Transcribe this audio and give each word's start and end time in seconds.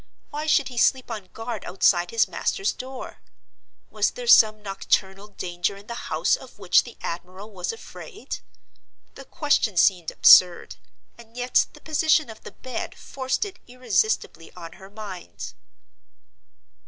Why 0.31 0.47
should 0.47 0.69
he 0.69 0.79
sleep 0.79 1.11
on 1.11 1.27
guard 1.27 1.63
outside 1.63 2.09
his 2.09 2.27
master's 2.27 2.71
door? 2.71 3.19
Was 3.91 4.09
there 4.09 4.25
some 4.25 4.63
nocturnal 4.63 5.27
danger 5.27 5.77
in 5.77 5.85
the 5.85 5.93
house 6.09 6.35
of 6.35 6.57
which 6.57 6.85
the 6.85 6.97
admiral 7.01 7.51
was 7.51 7.71
afraid? 7.71 8.39
The 9.13 9.25
question 9.25 9.77
seemed 9.77 10.09
absurd, 10.09 10.77
and 11.19 11.37
yet 11.37 11.67
the 11.73 11.81
position 11.81 12.31
of 12.31 12.41
the 12.41 12.53
bed 12.53 12.95
forced 12.95 13.45
it 13.45 13.59
irresistibly 13.67 14.51
on 14.55 14.73
her 14.73 14.89
mind. 14.89 15.53